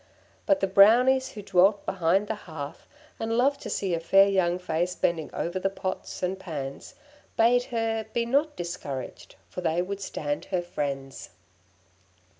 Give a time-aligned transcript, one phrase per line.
[0.47, 2.87] But the Brownies who dwelt behind the hearth,
[3.19, 6.95] and love to see a fair young face bending over the pots and pans,
[7.37, 11.29] bade her be not discouraged, for they would stand her friends.